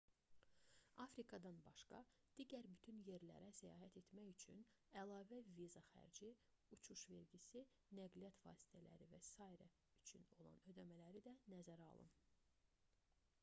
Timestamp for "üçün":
4.31-4.63, 10.01-10.27